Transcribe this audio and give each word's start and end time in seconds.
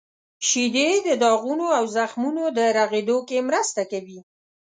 •شیدې 0.47 0.89
د 1.07 1.09
داغونو 1.23 1.67
او 1.77 1.83
زخمونو 1.97 2.43
د 2.57 2.59
رغیدو 2.77 3.17
کې 3.27 3.45
مرسته 3.49 3.81
کوي. 3.91 4.19